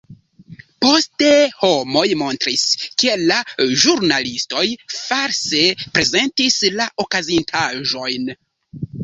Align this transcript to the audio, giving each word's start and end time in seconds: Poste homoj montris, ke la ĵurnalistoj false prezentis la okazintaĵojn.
Poste 0.83 1.25
homoj 1.63 2.05
montris, 2.21 2.63
ke 3.03 3.13
la 3.33 3.37
ĵurnalistoj 3.83 4.65
false 4.95 5.63
prezentis 5.99 6.59
la 6.81 6.89
okazintaĵojn. 7.07 8.35